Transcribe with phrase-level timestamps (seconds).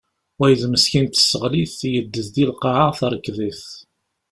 [0.39, 3.63] Wayeḍ meskin tesseɣli-t, yedded di lqaɛa, terkeḍ-it.